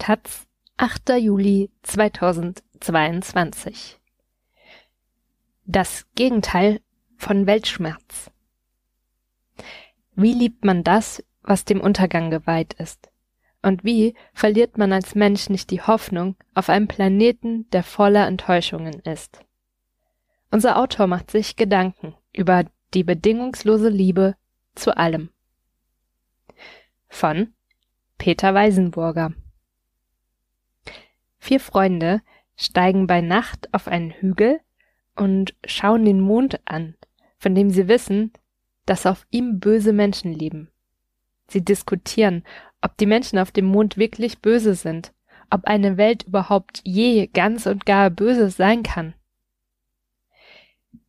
[0.00, 1.18] Taz, 8.
[1.18, 4.00] Juli 2022
[5.66, 6.80] Das Gegenteil
[7.18, 8.30] von Weltschmerz
[10.14, 13.10] Wie liebt man das, was dem Untergang geweiht ist?
[13.60, 19.00] Und wie verliert man als Mensch nicht die Hoffnung auf einem Planeten, der voller Enttäuschungen
[19.00, 19.44] ist?
[20.50, 24.34] Unser Autor macht sich Gedanken über die bedingungslose Liebe
[24.74, 25.28] zu allem.
[27.10, 27.52] Von
[28.16, 29.34] Peter Weisenburger
[31.40, 32.20] Vier Freunde
[32.56, 34.60] steigen bei Nacht auf einen Hügel
[35.16, 36.94] und schauen den Mond an,
[37.38, 38.32] von dem sie wissen,
[38.86, 40.70] dass auf ihm böse Menschen leben.
[41.48, 42.44] Sie diskutieren,
[42.82, 45.12] ob die Menschen auf dem Mond wirklich böse sind,
[45.50, 49.14] ob eine Welt überhaupt je ganz und gar böse sein kann.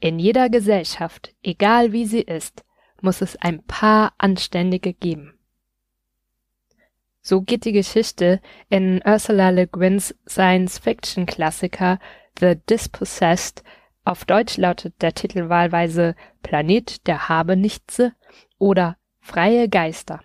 [0.00, 2.64] In jeder Gesellschaft, egal wie sie ist,
[3.00, 5.34] muss es ein paar Anständige geben.
[7.24, 12.00] So geht die Geschichte in Ursula Le Guins Science-Fiction-Klassiker
[12.40, 13.62] The Dispossessed,
[14.04, 18.12] auf Deutsch lautet der Titel wahlweise Planet der Habenichtse
[18.58, 20.20] oder Freie Geister.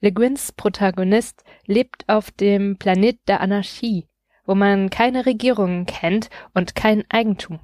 [0.00, 4.06] Le Guins Protagonist lebt auf dem Planet der Anarchie,
[4.46, 7.58] wo man keine Regierungen kennt und kein Eigentum.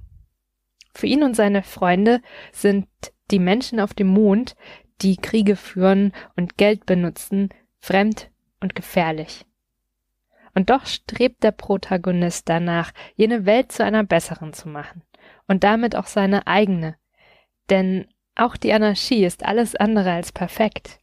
[0.92, 2.20] Für ihn und seine Freunde
[2.50, 2.88] sind
[3.30, 4.56] die Menschen auf dem Mond
[5.02, 7.48] die Kriege führen und Geld benutzen,
[7.80, 9.44] fremd und gefährlich.
[10.54, 15.02] Und doch strebt der Protagonist danach, jene Welt zu einer besseren zu machen
[15.48, 16.96] und damit auch seine eigene.
[17.70, 21.00] Denn auch die Anarchie ist alles andere als perfekt.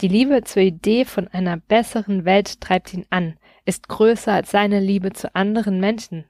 [0.00, 4.80] Die Liebe zur Idee von einer besseren Welt treibt ihn an, ist größer als seine
[4.80, 6.26] Liebe zu anderen Menschen.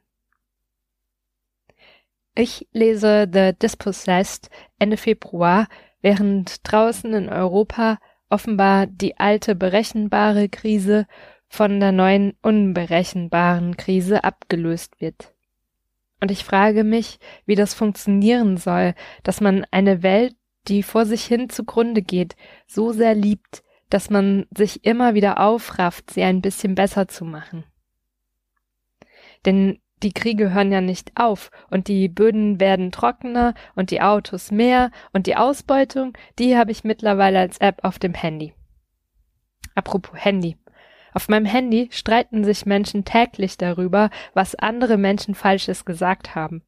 [2.35, 5.69] Ich lese The Dispossessed Ende Februar
[6.05, 11.07] während draußen in Europa offenbar die alte berechenbare Krise
[11.49, 15.33] von der neuen unberechenbaren Krise abgelöst wird.
[16.21, 20.37] Und ich frage mich, wie das funktionieren soll, dass man eine Welt,
[20.69, 26.11] die vor sich hin zugrunde geht, so sehr liebt, dass man sich immer wieder aufrafft,
[26.11, 27.65] sie ein bisschen besser zu machen.
[29.47, 34.51] Denn die Kriege hören ja nicht auf und die Böden werden trockener und die Autos
[34.51, 38.53] mehr und die Ausbeutung, die habe ich mittlerweile als App auf dem Handy.
[39.75, 40.57] Apropos Handy.
[41.15, 46.63] Auf meinem Handy streiten sich Menschen täglich darüber, was andere Menschen Falsches gesagt haben.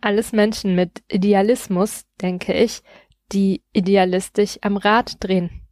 [0.00, 2.82] Alles Menschen mit Idealismus, denke ich,
[3.32, 5.62] die idealistisch am Rad drehen.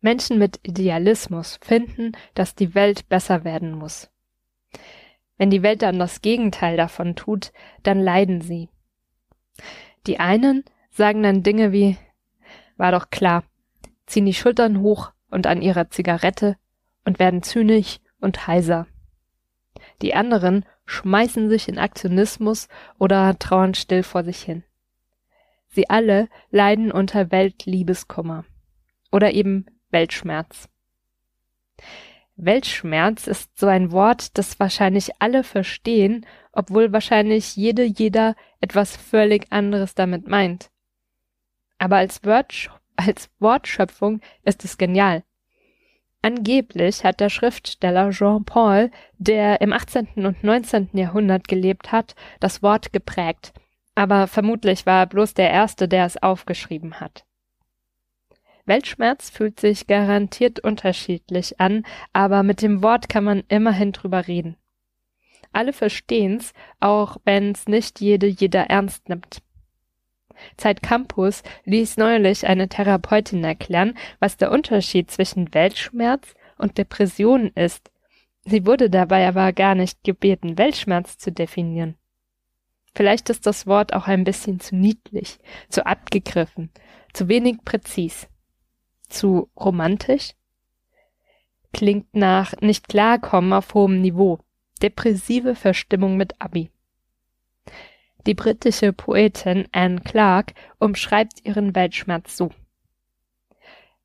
[0.00, 4.10] Menschen mit Idealismus finden, dass die Welt besser werden muss.
[5.38, 7.52] Wenn die Welt dann das Gegenteil davon tut,
[7.82, 8.68] dann leiden sie.
[10.06, 11.96] Die einen sagen dann Dinge wie,
[12.76, 13.44] war doch klar,
[14.06, 16.56] ziehen die Schultern hoch und an ihrer Zigarette
[17.04, 18.86] und werden zynisch und heiser.
[20.02, 24.62] Die anderen schmeißen sich in Aktionismus oder trauern still vor sich hin.
[25.68, 28.44] Sie alle leiden unter Weltliebeskummer
[29.12, 30.68] oder eben Weltschmerz.
[32.36, 39.50] Weltschmerz ist so ein Wort, das wahrscheinlich alle verstehen, obwohl wahrscheinlich jede, jeder etwas völlig
[39.50, 40.70] anderes damit meint.
[41.78, 45.22] Aber als, Wort, als Wortschöpfung ist es genial.
[46.22, 50.26] Angeblich hat der Schriftsteller Jean Paul, der im 18.
[50.26, 50.90] und 19.
[50.94, 53.52] Jahrhundert gelebt hat, das Wort geprägt,
[53.94, 57.25] aber vermutlich war er bloß der Erste, der es aufgeschrieben hat.
[58.66, 64.56] Weltschmerz fühlt sich garantiert unterschiedlich an, aber mit dem Wort kann man immerhin drüber reden.
[65.52, 69.40] Alle verstehen's, auch wenn's nicht jede jeder ernst nimmt.
[70.56, 77.90] Zeit Campus ließ neulich eine Therapeutin erklären, was der Unterschied zwischen Weltschmerz und Depression ist.
[78.44, 81.94] Sie wurde dabei aber gar nicht gebeten, Weltschmerz zu definieren.
[82.94, 85.38] Vielleicht ist das Wort auch ein bisschen zu niedlich,
[85.68, 86.70] zu abgegriffen,
[87.12, 88.28] zu wenig präzis
[89.16, 90.34] zu romantisch?
[91.72, 94.38] Klingt nach nicht klarkommen auf hohem Niveau.
[94.82, 96.70] Depressive Verstimmung mit Abi.
[98.26, 102.50] Die britische Poetin Anne Clark umschreibt ihren Weltschmerz so.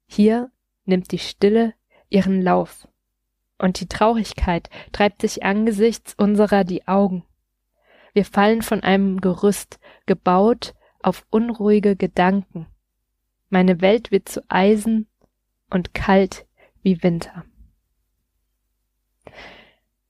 [0.06, 0.52] Hier
[0.86, 1.74] nimmt die Stille
[2.10, 2.88] ihren Lauf
[3.58, 7.24] und die Traurigkeit treibt sich angesichts unserer die Augen.
[8.14, 12.68] Wir fallen von einem Gerüst, gebaut auf unruhige Gedanken,
[13.52, 15.08] meine Welt wird zu Eisen
[15.70, 16.46] und kalt
[16.82, 17.46] wie Winter.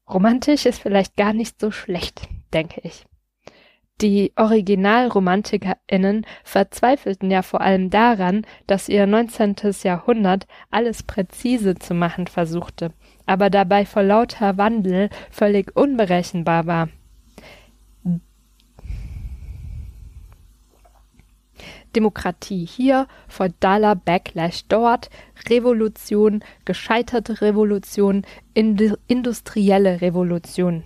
[0.10, 3.06] Romantisch ist vielleicht gar nicht so schlecht, denke ich.
[4.02, 9.58] Die OriginalromantikerInnen verzweifelten ja vor allem daran, dass ihr 19.
[9.84, 12.94] Jahrhundert alles präzise zu machen versuchte,
[13.28, 16.90] aber dabei vor lauter Wandel völlig unberechenbar war.
[21.96, 25.10] Demokratie hier, feudaler Backlash dort,
[25.50, 30.84] Revolution, gescheiterte Revolution, industrielle Revolution.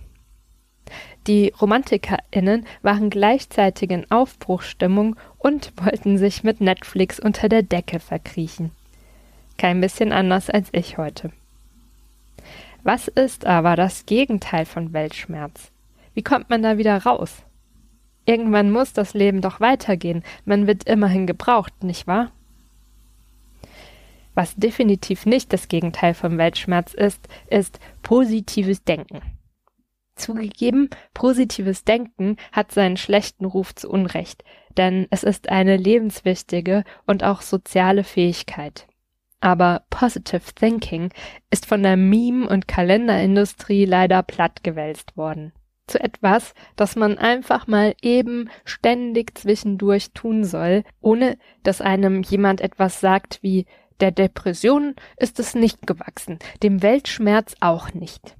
[1.26, 8.70] Die RomantikerInnen waren gleichzeitig in Aufbruchsstimmung und wollten sich mit Netflix unter der Decke verkriechen.
[9.58, 11.32] Kein bisschen anders als ich heute.
[12.84, 15.72] Was ist aber das Gegenteil von Weltschmerz?
[16.14, 17.42] Wie kommt man da wieder raus?
[18.26, 20.22] Irgendwann muss das Leben doch weitergehen.
[20.44, 22.32] Man wird immerhin gebraucht, nicht wahr?
[24.34, 29.22] Was definitiv nicht das Gegenteil vom Weltschmerz ist, ist positives Denken.
[30.16, 34.44] Zugegeben, positives Denken hat seinen schlechten Ruf zu Unrecht,
[34.76, 38.86] denn es ist eine lebenswichtige und auch soziale Fähigkeit.
[39.40, 41.10] Aber Positive Thinking
[41.50, 45.52] ist von der Meme- und Kalenderindustrie leider plattgewälzt worden.
[45.86, 52.60] Zu etwas, das man einfach mal eben ständig zwischendurch tun soll, ohne dass einem jemand
[52.60, 53.66] etwas sagt wie
[54.00, 58.36] der Depression ist es nicht gewachsen, dem Weltschmerz auch nicht.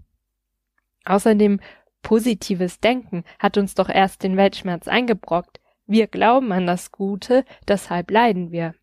[1.05, 1.61] Außerdem
[2.03, 5.61] positives Denken hat uns doch erst den Weltschmerz eingebrockt.
[5.87, 8.75] Wir glauben an das Gute, deshalb leiden wir.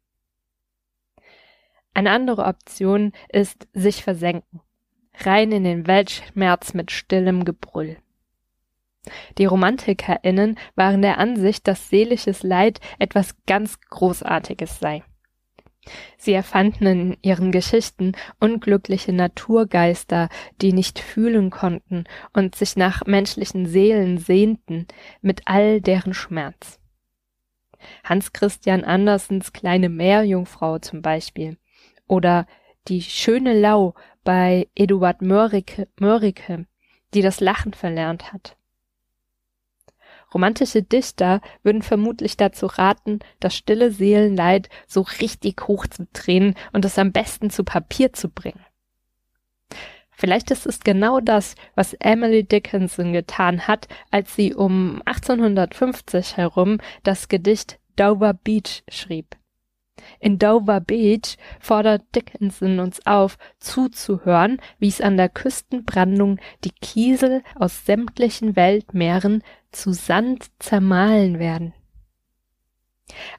[1.93, 4.61] Eine andere Option ist sich versenken.
[5.19, 7.97] Rein in den Weltschmerz mit stillem Gebrüll.
[9.37, 15.03] Die RomantikerInnen waren der Ansicht, dass seelisches Leid etwas ganz Großartiges sei.
[16.17, 20.29] Sie erfanden in ihren Geschichten unglückliche Naturgeister,
[20.61, 24.87] die nicht fühlen konnten und sich nach menschlichen Seelen sehnten,
[25.21, 26.79] mit all deren Schmerz.
[28.05, 31.57] Hans Christian Andersens kleine Meerjungfrau zum Beispiel
[32.07, 32.47] oder
[32.87, 36.65] die schöne Lau bei Eduard Mörike, Mörike
[37.13, 38.57] die das Lachen verlernt hat.
[40.33, 47.11] Romantische Dichter würden vermutlich dazu raten, das stille Seelenleid so richtig hochzudrehen und es am
[47.11, 48.65] besten zu Papier zu bringen.
[50.15, 56.79] Vielleicht ist es genau das, was Emily Dickinson getan hat, als sie um 1850 herum
[57.03, 59.35] das Gedicht Dover Beach schrieb.
[60.19, 67.43] In Dover Beach fordert Dickinson uns auf, zuzuhören, wie es an der Küstenbrandung die Kiesel
[67.55, 71.73] aus sämtlichen Weltmeeren zu Sand zermahlen werden.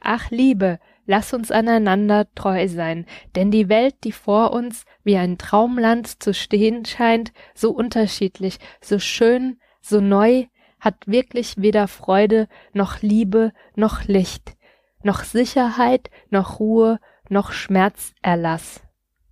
[0.00, 5.38] Ach Liebe, lass uns aneinander treu sein, denn die Welt, die vor uns wie ein
[5.38, 10.46] Traumland zu stehen scheint, so unterschiedlich, so schön, so neu,
[10.81, 14.54] hat wirklich weder Freude noch Liebe noch Licht,
[15.02, 18.82] noch Sicherheit, noch Ruhe, noch Schmerzerlass.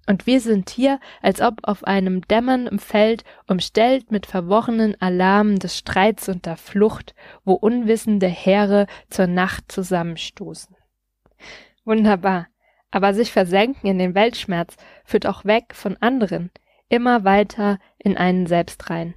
[0.06, 5.78] Und wir sind hier, als ob auf einem dämmernden Feld, umstellt mit verworrenen Alarmen des
[5.78, 7.14] Streits und der Flucht,
[7.44, 10.74] wo unwissende Heere zur Nacht zusammenstoßen.
[11.84, 12.48] Wunderbar.
[12.90, 16.50] Aber sich versenken in den Weltschmerz führt auch weg von anderen,
[16.88, 19.14] immer weiter in einen selbst rein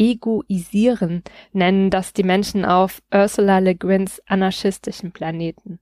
[0.00, 5.78] egoisieren, nennen das die Menschen auf Ursula Le Guins anarchistischen Planeten.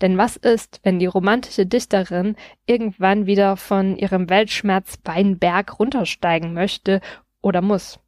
[0.00, 2.36] Denn was ist, wenn die romantische Dichterin
[2.66, 7.00] irgendwann wieder von ihrem Weltschmerz Weinberg runtersteigen möchte
[7.42, 8.00] oder muss?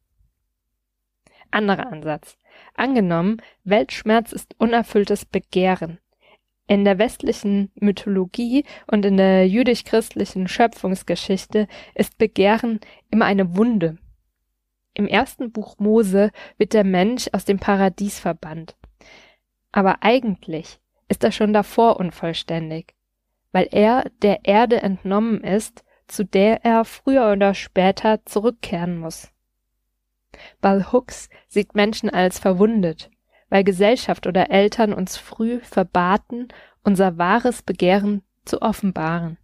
[1.51, 2.37] Anderer Ansatz.
[2.75, 5.99] Angenommen, Weltschmerz ist unerfülltes Begehren.
[6.69, 13.99] In der westlichen Mythologie und in der jüdisch-christlichen Schöpfungsgeschichte ist Begehren immer eine Wunde,
[14.97, 18.77] im ersten Buch Mose wird der Mensch aus dem Paradies verbannt.
[19.71, 22.95] Aber eigentlich ist er schon davor unvollständig,
[23.53, 29.31] weil er der Erde entnommen ist, zu der er früher oder später zurückkehren muss.
[30.61, 33.11] Ball Hooks sieht Menschen als verwundet,
[33.49, 36.49] weil Gesellschaft oder Eltern uns früh verbaten,
[36.83, 39.39] unser wahres Begehren zu offenbaren.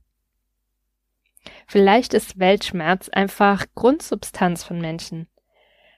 [1.67, 5.27] Vielleicht ist Weltschmerz einfach Grundsubstanz von Menschen,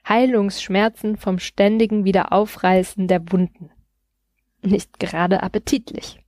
[0.07, 3.71] Heilungsschmerzen vom ständigen Wiederaufreißen der Wunden.
[4.65, 6.19] Nicht gerade appetitlich.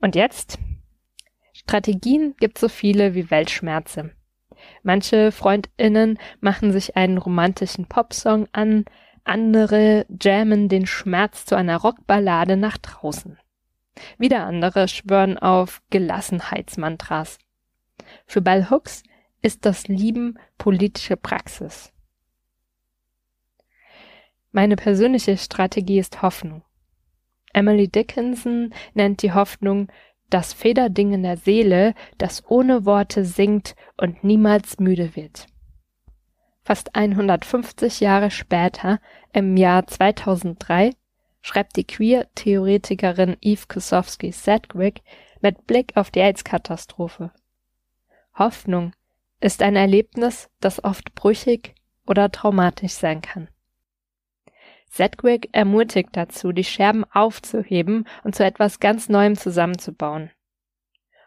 [0.00, 0.58] Und jetzt?
[1.54, 4.12] Strategien gibt so viele wie Weltschmerze.
[4.82, 8.84] Manche Freundinnen machen sich einen romantischen Popsong an,
[9.24, 13.38] andere jammen den Schmerz zu einer Rockballade nach draußen.
[14.18, 17.38] Wieder andere schwören auf Gelassenheitsmantras.
[18.26, 19.02] Für Bell Hooks
[19.40, 21.92] ist das Lieben politische Praxis.
[24.52, 26.62] Meine persönliche Strategie ist Hoffnung.
[27.56, 29.88] Emily Dickinson nennt die Hoffnung
[30.28, 35.46] das Federding in der Seele, das ohne Worte singt und niemals müde wird.
[36.62, 39.00] Fast 150 Jahre später,
[39.32, 40.90] im Jahr 2003,
[41.40, 45.00] schreibt die Queer-Theoretikerin Eve Kosowski-Sedgwick
[45.40, 47.30] mit Blick auf die AIDS-Katastrophe.
[48.34, 48.92] Hoffnung
[49.40, 51.74] ist ein Erlebnis, das oft brüchig
[52.06, 53.48] oder traumatisch sein kann.
[54.88, 60.30] Sedgwick ermutigt dazu, die Scherben aufzuheben und zu etwas ganz Neuem zusammenzubauen.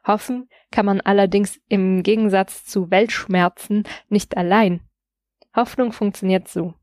[0.06, 4.82] Hoffen kann man allerdings im Gegensatz zu Weltschmerzen nicht allein.
[5.56, 6.74] Hoffnung funktioniert so.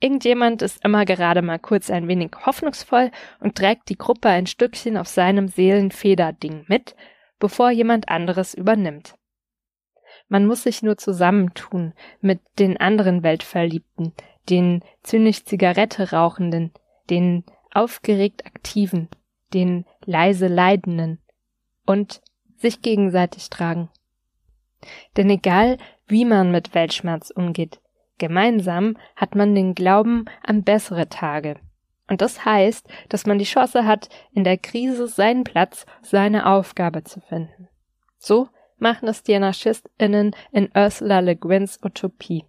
[0.00, 4.96] Irgendjemand ist immer gerade mal kurz ein wenig hoffnungsvoll und trägt die Gruppe ein Stückchen
[4.96, 6.96] auf seinem Seelenfederding mit,
[7.38, 9.14] bevor jemand anderes übernimmt.
[10.30, 14.12] Man muss sich nur zusammentun mit den anderen Weltverliebten,
[14.48, 16.70] den zynisch Zigarette rauchenden,
[17.10, 17.44] den
[17.74, 19.08] aufgeregt aktiven,
[19.52, 21.18] den leise leidenden
[21.84, 22.22] und
[22.56, 23.90] sich gegenseitig tragen.
[25.16, 27.80] Denn egal, wie man mit Weltschmerz umgeht,
[28.18, 31.56] gemeinsam hat man den Glauben an bessere Tage.
[32.06, 37.02] Und das heißt, dass man die Chance hat, in der Krise seinen Platz, seine Aufgabe
[37.02, 37.68] zu finden.
[38.16, 38.48] So
[38.80, 42.44] machen es die AnarchistInnen in Ursula Le Guins Utopie.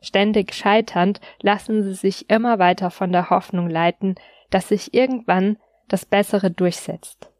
[0.00, 4.16] Ständig scheiternd lassen sie sich immer weiter von der Hoffnung leiten,
[4.50, 5.56] dass sich irgendwann
[5.88, 7.30] das Bessere durchsetzt.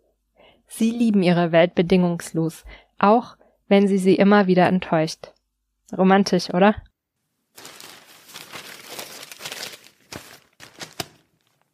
[0.67, 2.65] Sie lieben ihre Welt bedingungslos,
[2.99, 3.37] auch
[3.69, 5.33] wenn sie sie immer wieder enttäuscht.
[5.97, 6.75] Romantisch, oder?